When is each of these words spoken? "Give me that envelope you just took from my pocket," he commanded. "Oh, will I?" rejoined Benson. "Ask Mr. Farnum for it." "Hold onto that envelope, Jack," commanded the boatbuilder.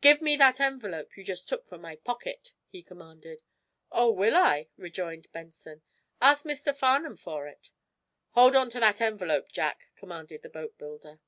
"Give 0.00 0.22
me 0.22 0.36
that 0.36 0.60
envelope 0.60 1.16
you 1.16 1.24
just 1.24 1.48
took 1.48 1.66
from 1.66 1.80
my 1.80 1.96
pocket," 1.96 2.52
he 2.68 2.84
commanded. 2.84 3.42
"Oh, 3.90 4.12
will 4.12 4.36
I?" 4.36 4.68
rejoined 4.76 5.26
Benson. 5.32 5.82
"Ask 6.20 6.44
Mr. 6.46 6.72
Farnum 6.72 7.16
for 7.16 7.48
it." 7.48 7.72
"Hold 8.34 8.54
onto 8.54 8.78
that 8.78 9.00
envelope, 9.00 9.50
Jack," 9.50 9.88
commanded 9.96 10.42
the 10.42 10.50
boatbuilder. 10.50 11.18